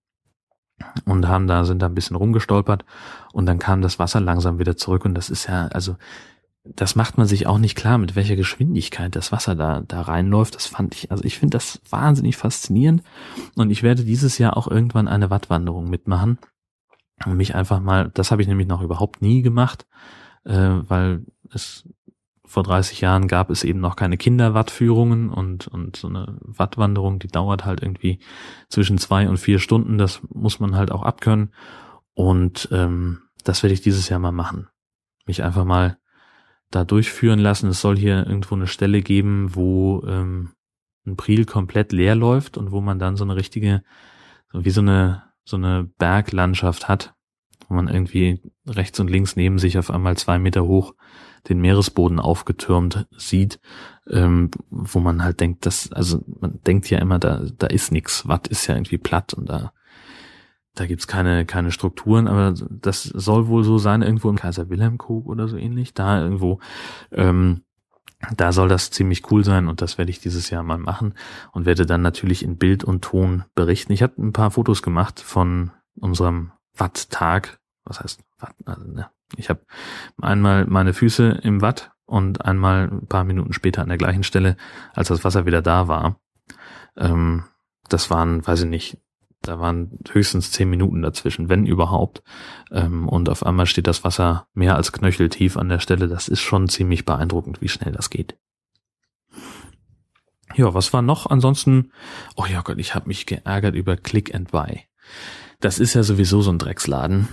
[1.05, 2.85] und haben da sind da ein bisschen rumgestolpert.
[3.33, 5.05] Und dann kam das Wasser langsam wieder zurück.
[5.05, 5.97] Und das ist ja also
[6.65, 10.57] das macht man sich auch nicht klar, mit welcher Geschwindigkeit das Wasser da da reinläuft.
[10.57, 13.03] Das fand ich also ich finde das wahnsinnig faszinierend.
[13.55, 16.39] Und ich werde dieses Jahr auch irgendwann eine Wattwanderung mitmachen
[17.27, 19.87] und mich einfach mal, das habe ich nämlich noch überhaupt nie gemacht,
[20.45, 21.89] äh, weil es
[22.49, 27.29] vor 30 Jahren gab es eben noch keine Kinderwattführungen und, und so eine Wattwanderung, die
[27.29, 28.21] dauert halt irgendwie
[28.71, 29.99] zwischen zwei und vier Stunden.
[29.99, 31.53] Das muss man halt auch abkönnen.
[32.15, 34.69] Und ähm, das werde ich dieses Jahr mal machen.
[35.27, 35.99] Mich einfach mal
[36.71, 37.69] da durchführen lassen.
[37.69, 40.53] Es soll hier irgendwo eine Stelle geben, wo ähm,
[41.07, 43.83] ein Priel komplett leer läuft und wo man dann so eine richtige,
[44.53, 47.15] wie so eine so eine Berglandschaft hat,
[47.69, 50.95] wo man irgendwie rechts und links neben sich auf einmal zwei Meter hoch
[51.49, 53.59] den Meeresboden aufgetürmt sieht,
[54.11, 58.29] ähm, wo man halt denkt, dass, also man denkt ja immer, da, da ist nix.
[58.29, 59.73] Watt ist ja irgendwie platt und da,
[60.75, 64.99] da gibt's keine, keine Strukturen, aber das soll wohl so sein, irgendwo im Kaiser Wilhelm
[64.99, 66.61] Krug oder so ähnlich, da irgendwo,
[67.11, 67.63] ähm,
[68.37, 71.15] da soll das ziemlich cool sein und das werde ich dieses Jahr mal machen
[71.53, 73.93] und werde dann natürlich in Bild und Ton berichten.
[73.93, 77.59] Ich habe ein paar Fotos gemacht von unserem Watt-Tag.
[77.85, 78.55] Was heißt Watt?
[78.65, 79.09] Also, ne.
[79.37, 79.61] Ich habe
[80.21, 84.57] einmal meine Füße im Watt und einmal ein paar Minuten später an der gleichen Stelle,
[84.95, 86.19] als das Wasser wieder da war.
[86.97, 87.45] Ähm,
[87.89, 88.99] das waren, weiß ich nicht,
[89.43, 92.23] da waren höchstens zehn Minuten dazwischen, wenn überhaupt.
[92.71, 96.09] Ähm, und auf einmal steht das Wasser mehr als knöcheltief an der Stelle.
[96.09, 98.37] Das ist schon ziemlich beeindruckend, wie schnell das geht.
[100.55, 101.27] Ja, was war noch?
[101.27, 101.93] Ansonsten,
[102.35, 104.85] oh ja Gott, ich habe mich geärgert über Click and Buy.
[105.61, 107.29] Das ist ja sowieso so ein Drecksladen,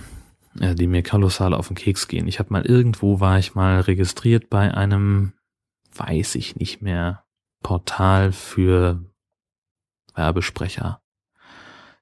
[0.60, 2.28] äh, die mir kolossal auf den Keks gehen.
[2.28, 5.32] Ich habe mal irgendwo war ich mal registriert bei einem,
[5.94, 7.24] weiß ich nicht mehr,
[7.62, 9.04] Portal für
[10.14, 11.00] Werbesprecher.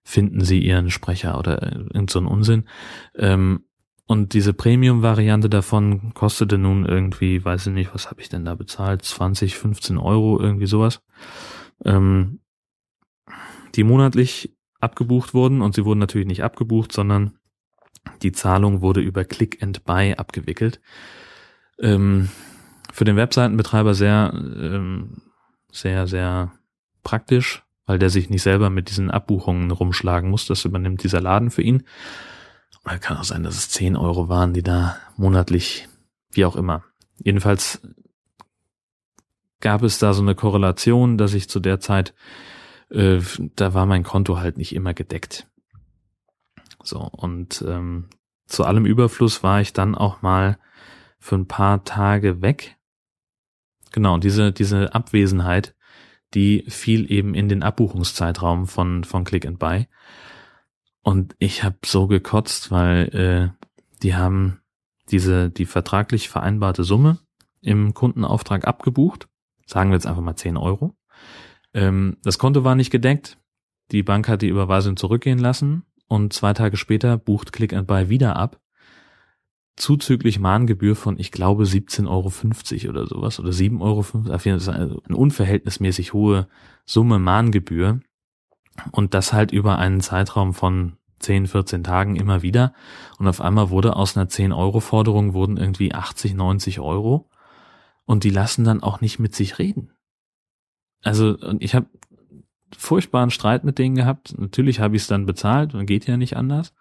[0.04, 2.68] Finden Sie Ihren Sprecher oder irgend so Unsinn.
[3.16, 3.64] Ähm,
[4.06, 8.54] und diese Premium-Variante davon kostete nun irgendwie, weiß ich nicht, was habe ich denn da
[8.54, 9.02] bezahlt?
[9.02, 11.02] 20, 15 Euro, irgendwie sowas.
[11.84, 12.40] Ähm,
[13.74, 17.38] die monatlich abgebucht wurden und sie wurden natürlich nicht abgebucht, sondern
[18.22, 20.80] die Zahlung wurde über Click and Buy abgewickelt.
[21.80, 22.28] Ähm,
[22.92, 25.22] für den Webseitenbetreiber sehr, ähm,
[25.72, 26.52] sehr, sehr
[27.02, 30.46] praktisch, weil der sich nicht selber mit diesen Abbuchungen rumschlagen muss.
[30.46, 31.84] Das übernimmt dieser Laden für ihn.
[32.84, 35.88] Oder kann auch sein, dass es 10 Euro waren, die da monatlich,
[36.30, 36.84] wie auch immer.
[37.18, 37.80] Jedenfalls
[39.60, 42.14] gab es da so eine Korrelation, dass ich zu der Zeit,
[42.90, 43.20] äh,
[43.56, 45.46] da war mein Konto halt nicht immer gedeckt.
[46.82, 48.08] So, und ähm,
[48.46, 50.58] zu allem Überfluss war ich dann auch mal
[51.18, 52.76] für ein paar Tage weg.
[53.92, 55.74] Genau, diese, diese Abwesenheit,
[56.34, 59.86] die fiel eben in den Abbuchungszeitraum von, von Click and Buy.
[61.02, 63.66] Und ich habe so gekotzt, weil äh,
[64.02, 64.60] die haben
[65.10, 67.18] diese die vertraglich vereinbarte Summe
[67.60, 69.28] im Kundenauftrag abgebucht.
[69.66, 70.94] Sagen wir jetzt einfach mal 10 Euro.
[71.72, 73.38] Ähm, das Konto war nicht gedeckt.
[73.92, 78.08] Die Bank hat die Überweisung zurückgehen lassen und zwei Tage später bucht Click and Buy
[78.08, 78.60] wieder ab.
[79.76, 84.28] Zuzüglich Mahngebühr von, ich glaube, 17,50 Euro oder sowas oder 7,50 Euro.
[84.28, 86.46] Das ist eine unverhältnismäßig hohe
[86.84, 88.00] Summe Mahngebühr.
[88.90, 92.72] Und das halt über einen Zeitraum von 10, 14 Tagen immer wieder.
[93.18, 97.28] Und auf einmal wurde aus einer 10-Euro-Forderung wurden irgendwie 80, 90 Euro.
[98.04, 99.90] Und die lassen dann auch nicht mit sich reden.
[101.02, 101.86] Also, und ich habe
[102.76, 104.36] furchtbaren Streit mit denen gehabt.
[104.38, 106.74] Natürlich habe ich es dann bezahlt und geht ja nicht anders.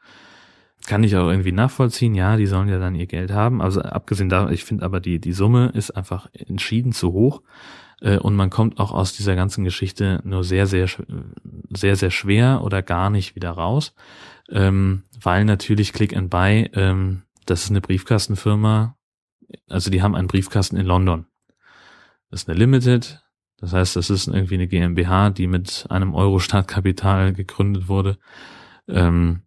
[0.85, 2.13] Kann ich auch irgendwie nachvollziehen.
[2.13, 3.61] Ja, die sollen ja dann ihr Geld haben.
[3.61, 7.41] Also abgesehen davon, ich finde aber die, die Summe ist einfach entschieden zu hoch.
[8.03, 10.87] Äh, und man kommt auch aus dieser ganzen Geschichte nur sehr, sehr,
[11.69, 13.95] sehr, sehr schwer oder gar nicht wieder raus,
[14.49, 18.97] ähm, weil natürlich Click and Buy, ähm, das ist eine Briefkastenfirma,
[19.69, 21.25] also die haben einen Briefkasten in London.
[22.29, 23.23] Das ist eine Limited,
[23.57, 28.17] das heißt, das ist irgendwie eine GmbH, die mit einem Euro Startkapital gegründet wurde.
[28.89, 29.43] Ähm,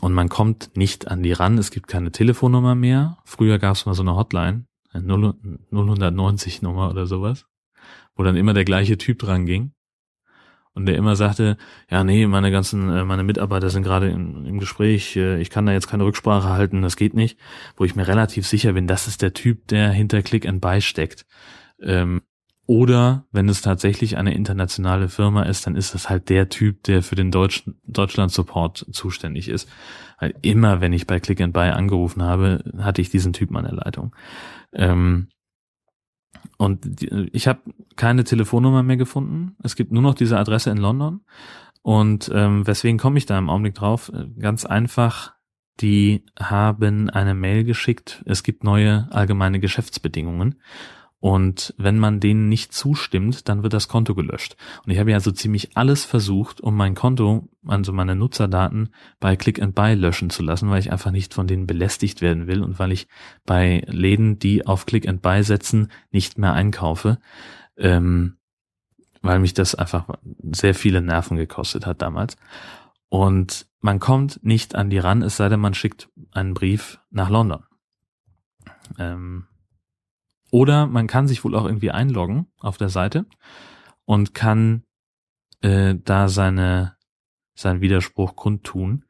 [0.00, 1.58] und man kommt nicht an die ran.
[1.58, 3.18] Es gibt keine Telefonnummer mehr.
[3.24, 5.34] Früher gab es mal so eine Hotline, eine
[5.70, 7.46] 090 Nummer oder sowas
[8.16, 9.72] wo dann immer der gleiche Typ dran ging
[10.72, 11.56] und der immer sagte,
[11.90, 15.66] ja, nee, meine ganzen, äh, meine Mitarbeiter sind gerade im, im Gespräch, äh, ich kann
[15.66, 17.38] da jetzt keine Rücksprache halten, das geht nicht,
[17.76, 20.80] wo ich mir relativ sicher bin, das ist der Typ, der hinter Click and Buy
[20.80, 21.26] steckt.
[21.80, 22.22] Ähm,
[22.66, 27.02] oder wenn es tatsächlich eine internationale Firma ist, dann ist das halt der Typ, der
[27.02, 29.68] für den Deutsch, Deutschland-Support zuständig ist.
[30.18, 33.64] Weil immer, wenn ich bei Click and Buy angerufen habe, hatte ich diesen Typen an
[33.64, 34.16] der Leitung.
[34.72, 35.28] Ähm,
[36.58, 37.02] und
[37.32, 37.60] ich habe
[37.96, 39.56] keine Telefonnummer mehr gefunden.
[39.62, 41.20] Es gibt nur noch diese Adresse in London.
[41.82, 44.10] Und ähm, weswegen komme ich da im Augenblick drauf?
[44.38, 45.34] Ganz einfach,
[45.80, 48.22] die haben eine Mail geschickt.
[48.26, 50.56] Es gibt neue allgemeine Geschäftsbedingungen.
[51.18, 54.56] Und wenn man denen nicht zustimmt, dann wird das Konto gelöscht.
[54.84, 59.34] Und ich habe ja so ziemlich alles versucht, um mein Konto, also meine Nutzerdaten bei
[59.34, 62.62] Click and Buy löschen zu lassen, weil ich einfach nicht von denen belästigt werden will
[62.62, 63.08] und weil ich
[63.46, 67.18] bei Läden, die auf Click and Buy setzen, nicht mehr einkaufe,
[67.78, 68.36] ähm,
[69.22, 70.06] weil mich das einfach
[70.52, 72.36] sehr viele Nerven gekostet hat damals.
[73.08, 77.30] Und man kommt nicht an die ran, es sei denn, man schickt einen Brief nach
[77.30, 77.64] London.
[78.98, 79.46] Ähm,
[80.56, 83.26] oder man kann sich wohl auch irgendwie einloggen auf der Seite
[84.06, 84.84] und kann
[85.60, 86.96] äh, da seine
[87.54, 89.04] seinen Widerspruch kundtun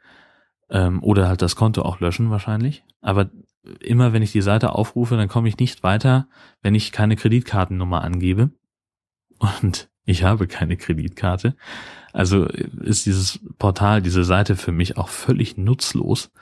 [0.71, 2.83] ähm, oder halt das Konto auch löschen wahrscheinlich.
[3.01, 3.31] Aber
[3.79, 6.27] immer wenn ich die Seite aufrufe, dann komme ich nicht weiter,
[6.63, 8.51] wenn ich keine Kreditkartennummer angebe.
[9.39, 11.55] Und ich habe keine Kreditkarte.
[12.13, 16.33] Also ist dieses Portal, diese Seite für mich auch völlig nutzlos.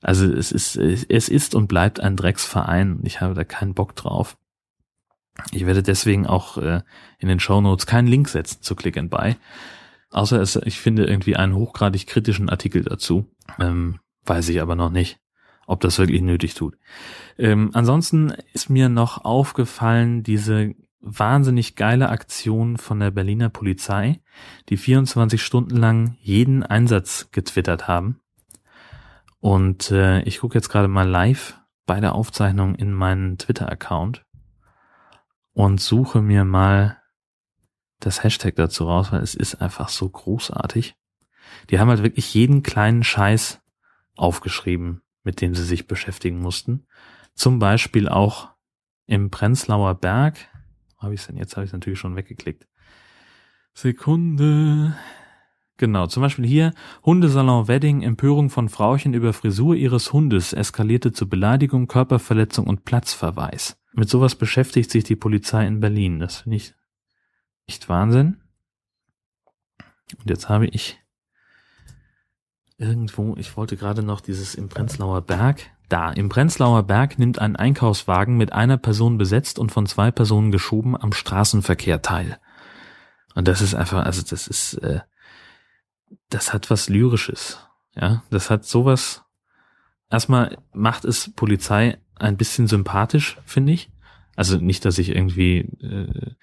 [0.00, 2.98] Also es ist, es ist und bleibt ein Drecksverein.
[3.04, 4.36] Ich habe da keinen Bock drauf.
[5.52, 6.82] Ich werde deswegen auch äh,
[7.18, 9.36] in den Show Notes keinen Link setzen zu Click and Buy.
[10.10, 13.26] Außer es, ich finde irgendwie einen hochgradig kritischen Artikel dazu.
[13.58, 15.18] Ähm, weiß ich aber noch nicht,
[15.66, 16.76] ob das wirklich nötig tut.
[17.38, 24.20] Ähm, ansonsten ist mir noch aufgefallen, diese wahnsinnig geile Aktion von der Berliner Polizei,
[24.68, 28.20] die 24 Stunden lang jeden Einsatz getwittert haben.
[29.40, 34.24] Und äh, ich gucke jetzt gerade mal live bei der Aufzeichnung in meinen Twitter-Account
[35.58, 37.02] und suche mir mal
[37.98, 40.94] das Hashtag dazu raus, weil es ist einfach so großartig.
[41.68, 43.60] Die haben halt wirklich jeden kleinen Scheiß
[44.14, 46.86] aufgeschrieben, mit dem sie sich beschäftigen mussten.
[47.34, 48.50] Zum Beispiel auch
[49.06, 50.36] im Prenzlauer Berg
[50.96, 51.36] habe ich denn?
[51.36, 52.68] Jetzt habe ich natürlich schon weggeklickt.
[53.74, 54.96] Sekunde.
[55.78, 61.28] Genau, zum Beispiel hier Hundesalon Wedding, Empörung von Frauchen über Frisur ihres Hundes eskalierte zu
[61.28, 63.78] Beleidigung, Körperverletzung und Platzverweis.
[63.92, 66.18] Mit sowas beschäftigt sich die Polizei in Berlin.
[66.18, 66.74] Das finde ich
[67.68, 68.38] echt Wahnsinn.
[70.18, 70.98] Und jetzt habe ich
[72.76, 75.60] irgendwo, ich wollte gerade noch dieses im Prenzlauer Berg.
[75.88, 80.50] Da, im Prenzlauer Berg nimmt ein Einkaufswagen mit einer Person besetzt und von zwei Personen
[80.50, 82.40] geschoben am Straßenverkehr teil.
[83.36, 85.00] Und das ist einfach, also das ist, äh,
[86.30, 87.58] das hat was Lyrisches.
[87.94, 89.24] Ja, das hat sowas.
[90.10, 93.90] Erstmal macht es Polizei ein bisschen sympathisch, finde ich.
[94.36, 96.34] Also nicht, dass ich irgendwie äh,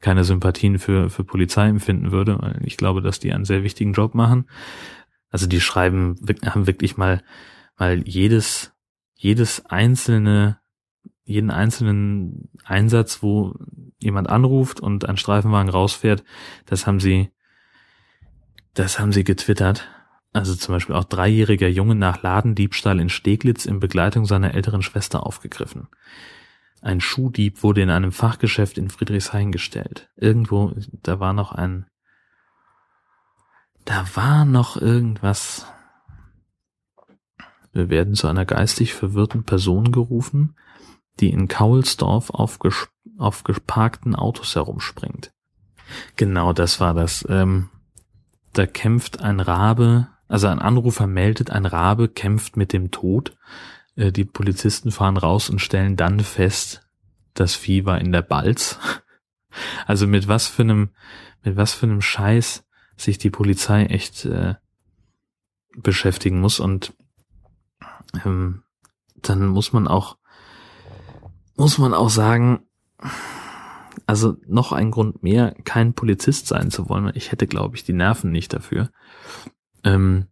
[0.00, 4.14] keine Sympathien für, für Polizei empfinden würde, ich glaube, dass die einen sehr wichtigen Job
[4.14, 4.50] machen.
[5.30, 7.22] Also die schreiben, haben wirklich mal,
[7.78, 8.72] mal jedes,
[9.14, 10.58] jedes einzelne,
[11.24, 13.54] jeden einzelnen Einsatz, wo
[13.98, 16.24] jemand anruft und ein Streifenwagen rausfährt,
[16.66, 17.30] das haben sie,
[18.74, 19.88] das haben sie getwittert.
[20.32, 25.24] Also zum Beispiel auch dreijähriger Junge nach Ladendiebstahl in Steglitz in Begleitung seiner älteren Schwester
[25.24, 25.86] aufgegriffen.
[26.82, 30.10] Ein Schuhdieb wurde in einem Fachgeschäft in Friedrichshain gestellt.
[30.16, 31.86] Irgendwo, da war noch ein,
[33.84, 35.66] da war noch irgendwas.
[37.72, 40.56] Wir werden zu einer geistig verwirrten Person gerufen,
[41.20, 42.58] die in Kaulsdorf auf,
[43.18, 45.32] auf geparkten Autos herumspringt.
[46.16, 47.24] Genau, das war das.
[47.28, 47.70] Ähm,
[48.54, 53.36] da kämpft ein Rabe, also ein Anrufer meldet, ein Rabe kämpft mit dem Tod
[53.96, 56.88] äh, die Polizisten fahren raus und stellen dann fest,
[57.34, 58.78] das Vieh war in der Balz.
[59.86, 60.90] Also mit was für einem,
[61.44, 62.64] mit was für einem Scheiß
[62.96, 64.56] sich die Polizei echt äh,
[65.76, 66.92] beschäftigen muss und
[68.24, 68.64] ähm,
[69.14, 70.16] dann muss man auch,
[71.54, 72.66] muss man auch sagen,
[74.06, 77.12] also noch ein Grund mehr, kein Polizist sein zu wollen.
[77.14, 78.90] Ich hätte, glaube ich, die Nerven nicht dafür.
[79.82, 80.28] Ähm,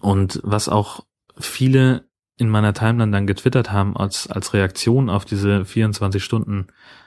[0.00, 1.06] und was auch
[1.38, 6.66] viele in meiner Timeline dann getwittert haben als, als Reaktion auf diese 24 Stunden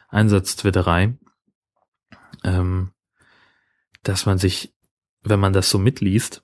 [0.09, 1.17] Einsatz-Twitterei,
[2.43, 2.91] ähm,
[4.03, 4.73] dass man sich,
[5.23, 6.43] wenn man das so mitliest,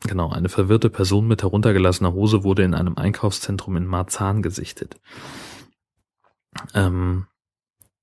[0.00, 5.00] genau, eine verwirrte Person mit heruntergelassener Hose wurde in einem Einkaufszentrum in Marzahn gesichtet.
[6.74, 7.26] Ähm,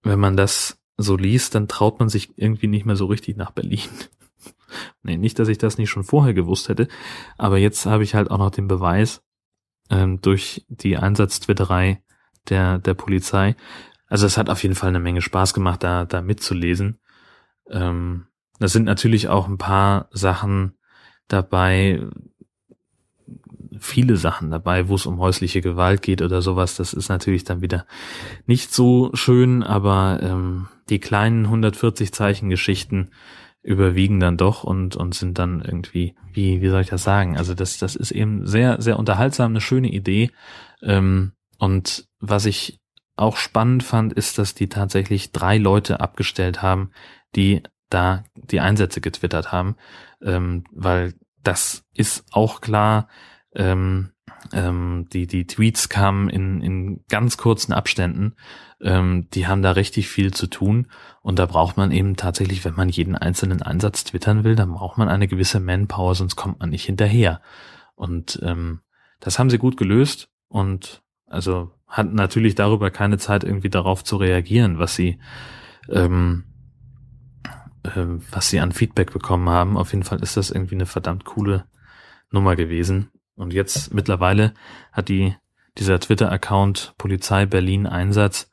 [0.03, 3.51] wenn man das so liest, dann traut man sich irgendwie nicht mehr so richtig nach
[3.51, 3.89] Berlin.
[5.03, 6.87] nee, nicht, dass ich das nicht schon vorher gewusst hätte,
[7.37, 9.23] aber jetzt habe ich halt auch noch den Beweis,
[9.89, 12.01] ähm, durch die Einsatz-Twitterei
[12.49, 13.55] der, der Polizei.
[14.07, 16.99] Also es hat auf jeden Fall eine Menge Spaß gemacht, da, da mitzulesen.
[17.69, 18.27] Ähm,
[18.59, 20.77] das sind natürlich auch ein paar Sachen
[21.27, 22.05] dabei,
[23.81, 26.75] viele Sachen dabei, wo es um häusliche Gewalt geht oder sowas.
[26.75, 27.85] Das ist natürlich dann wieder
[28.45, 33.09] nicht so schön, aber ähm, die kleinen 140 Zeichen Geschichten
[33.63, 37.37] überwiegen dann doch und, und sind dann irgendwie, wie, wie soll ich das sagen?
[37.37, 40.31] Also das, das ist eben sehr, sehr unterhaltsam, eine schöne Idee.
[40.81, 42.79] Ähm, und was ich
[43.15, 46.91] auch spannend fand, ist, dass die tatsächlich drei Leute abgestellt haben,
[47.35, 49.75] die da die Einsätze getwittert haben,
[50.21, 51.13] ähm, weil
[51.43, 53.07] das ist auch klar,
[53.55, 54.11] ähm,
[54.53, 58.35] ähm, die, die Tweets kamen in, in ganz kurzen Abständen.
[58.81, 60.87] Ähm, die haben da richtig viel zu tun.
[61.21, 64.97] Und da braucht man eben tatsächlich, wenn man jeden einzelnen Einsatz twittern will, dann braucht
[64.97, 67.41] man eine gewisse Manpower, sonst kommt man nicht hinterher.
[67.95, 68.81] Und ähm,
[69.19, 74.15] das haben sie gut gelöst und also hatten natürlich darüber keine Zeit, irgendwie darauf zu
[74.17, 75.19] reagieren, was sie
[75.89, 76.45] ähm,
[77.83, 79.77] äh, was sie an Feedback bekommen haben.
[79.77, 81.65] Auf jeden Fall ist das irgendwie eine verdammt coole
[82.31, 83.11] Nummer gewesen.
[83.41, 84.53] Und jetzt mittlerweile
[84.91, 85.35] hat die,
[85.77, 88.51] dieser Twitter-Account Polizei Berlin Einsatz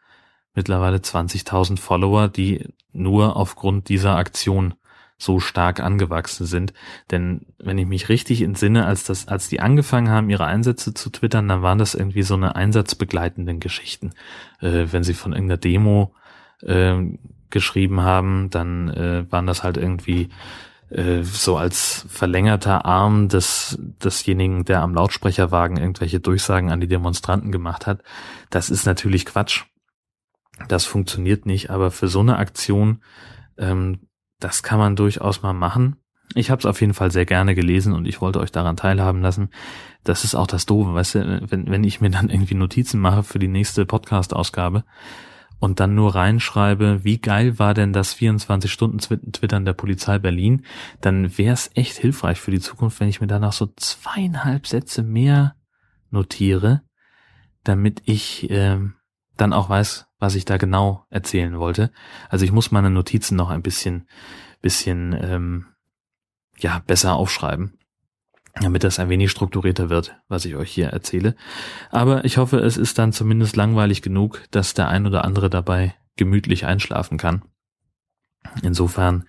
[0.55, 4.74] mittlerweile 20.000 Follower, die nur aufgrund dieser Aktion
[5.18, 6.72] so stark angewachsen sind.
[7.11, 11.11] Denn wenn ich mich richtig entsinne, als das, als die angefangen haben, ihre Einsätze zu
[11.11, 14.12] twittern, dann waren das irgendwie so eine einsatzbegleitenden Geschichten.
[14.61, 16.14] Äh, wenn sie von irgendeiner Demo
[16.62, 16.96] äh,
[17.51, 20.31] geschrieben haben, dann äh, waren das halt irgendwie
[20.90, 27.53] äh, so als verlängerter Arm des, desjenigen, der am Lautsprecherwagen irgendwelche Durchsagen an die Demonstranten
[27.53, 28.03] gemacht hat.
[28.51, 29.64] Das ist natürlich Quatsch.
[30.68, 33.03] Das funktioniert nicht, aber für so eine Aktion,
[33.59, 34.09] ähm,
[34.41, 35.97] das kann man durchaus mal machen.
[36.34, 39.22] Ich habe es auf jeden Fall sehr gerne gelesen und ich wollte euch daran teilhaben
[39.22, 39.51] lassen.
[40.05, 43.22] Das ist auch das Doofe, weißt du, wenn, wenn ich mir dann irgendwie Notizen mache
[43.22, 44.84] für die nächste Podcast-Ausgabe,
[45.61, 50.64] und dann nur reinschreibe, wie geil war denn das 24-Stunden-Twittern der Polizei Berlin,
[51.00, 55.02] dann wäre es echt hilfreich für die Zukunft, wenn ich mir danach so zweieinhalb Sätze
[55.02, 55.56] mehr
[56.11, 56.82] notiere,
[57.64, 58.78] damit ich, äh,
[59.36, 61.92] dann auch weiß, was ich da genau erzählen wollte.
[62.28, 64.09] Also ich muss meine Notizen noch ein bisschen,
[64.61, 65.66] bisschen ähm,
[66.59, 67.78] ja besser aufschreiben,
[68.61, 71.34] damit das ein wenig strukturierter wird, was ich euch hier erzähle.
[71.90, 75.94] Aber ich hoffe, es ist dann zumindest langweilig genug, dass der ein oder andere dabei
[76.16, 77.42] gemütlich einschlafen kann.
[78.62, 79.24] Insofern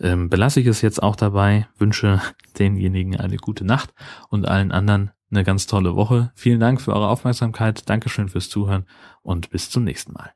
[0.00, 2.20] ähm, belasse ich es jetzt auch dabei, wünsche
[2.58, 3.92] denjenigen eine gute Nacht
[4.28, 6.32] und allen anderen eine ganz tolle Woche.
[6.34, 8.86] Vielen Dank für eure Aufmerksamkeit, Dankeschön fürs Zuhören
[9.22, 10.32] und bis zum nächsten Mal.